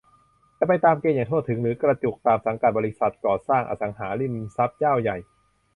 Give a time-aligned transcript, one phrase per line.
[0.59, 5.17] จะไปตามเกณฑ์อย่างทั่วถึง หรือกระจุกตามสังกัดบริษัทก่อสร้าง-อสังหาริมทรัพย์เจ้าใหญ่